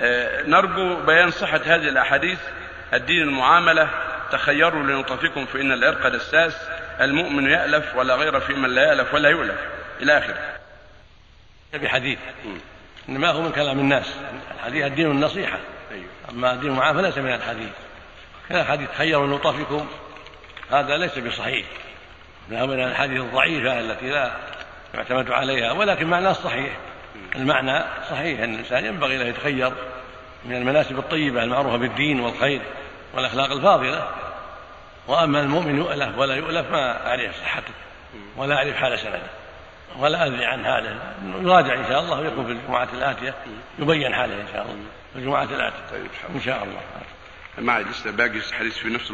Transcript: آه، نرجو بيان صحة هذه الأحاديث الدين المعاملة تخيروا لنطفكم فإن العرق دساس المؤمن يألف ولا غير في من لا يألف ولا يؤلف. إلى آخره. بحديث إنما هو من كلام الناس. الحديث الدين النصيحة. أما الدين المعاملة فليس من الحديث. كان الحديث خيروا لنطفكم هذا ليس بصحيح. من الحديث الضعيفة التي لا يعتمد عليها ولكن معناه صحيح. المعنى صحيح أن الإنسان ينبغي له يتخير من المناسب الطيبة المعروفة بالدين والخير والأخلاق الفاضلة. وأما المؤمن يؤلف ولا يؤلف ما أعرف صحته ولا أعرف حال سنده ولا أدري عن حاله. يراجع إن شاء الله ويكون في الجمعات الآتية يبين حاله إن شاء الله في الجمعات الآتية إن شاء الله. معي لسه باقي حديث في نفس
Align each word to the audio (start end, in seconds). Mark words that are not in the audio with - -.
آه، 0.00 0.42
نرجو 0.42 0.96
بيان 1.06 1.30
صحة 1.30 1.60
هذه 1.64 1.88
الأحاديث 1.88 2.38
الدين 2.94 3.22
المعاملة 3.22 3.88
تخيروا 4.30 4.82
لنطفكم 4.82 5.46
فإن 5.46 5.72
العرق 5.72 6.08
دساس 6.08 6.68
المؤمن 7.00 7.46
يألف 7.46 7.96
ولا 7.96 8.14
غير 8.14 8.40
في 8.40 8.54
من 8.54 8.70
لا 8.74 8.82
يألف 8.82 9.14
ولا 9.14 9.28
يؤلف. 9.28 9.58
إلى 10.00 10.18
آخره. 10.18 10.38
بحديث 11.74 12.18
إنما 13.08 13.30
هو 13.30 13.42
من 13.42 13.52
كلام 13.52 13.78
الناس. 13.78 14.16
الحديث 14.54 14.84
الدين 14.84 15.10
النصيحة. 15.10 15.58
أما 16.30 16.52
الدين 16.52 16.70
المعاملة 16.70 17.10
فليس 17.10 17.24
من 17.24 17.34
الحديث. 17.34 17.70
كان 18.48 18.60
الحديث 18.60 18.88
خيروا 18.98 19.26
لنطفكم 19.26 19.86
هذا 20.70 20.96
ليس 20.96 21.18
بصحيح. 21.18 21.66
من 22.48 22.80
الحديث 22.80 23.20
الضعيفة 23.20 23.80
التي 23.80 24.10
لا 24.10 24.30
يعتمد 24.94 25.30
عليها 25.30 25.72
ولكن 25.72 26.06
معناه 26.06 26.32
صحيح. 26.32 26.76
المعنى 27.36 27.84
صحيح 28.10 28.40
أن 28.40 28.54
الإنسان 28.54 28.84
ينبغي 28.84 29.16
له 29.16 29.24
يتخير 29.24 29.72
من 30.44 30.56
المناسب 30.56 30.98
الطيبة 30.98 31.42
المعروفة 31.42 31.76
بالدين 31.76 32.20
والخير 32.20 32.60
والأخلاق 33.14 33.52
الفاضلة. 33.52 34.08
وأما 35.08 35.40
المؤمن 35.40 35.78
يؤلف 35.78 36.18
ولا 36.18 36.34
يؤلف 36.34 36.70
ما 36.70 37.06
أعرف 37.06 37.36
صحته 37.36 37.72
ولا 38.36 38.54
أعرف 38.56 38.76
حال 38.76 38.98
سنده 38.98 39.20
ولا 39.98 40.26
أدري 40.26 40.44
عن 40.44 40.64
حاله. 40.64 40.98
يراجع 41.42 41.74
إن 41.74 41.84
شاء 41.88 42.00
الله 42.00 42.20
ويكون 42.20 42.46
في 42.46 42.52
الجمعات 42.52 42.88
الآتية 42.94 43.34
يبين 43.78 44.14
حاله 44.14 44.34
إن 44.34 44.46
شاء 44.52 44.62
الله 44.62 44.84
في 45.12 45.18
الجمعات 45.18 45.50
الآتية 45.50 46.10
إن 46.34 46.40
شاء 46.40 46.64
الله. 46.64 46.80
معي 47.58 47.82
لسه 47.82 48.10
باقي 48.10 48.40
حديث 48.58 48.78
في 48.78 48.88
نفس 48.88 49.04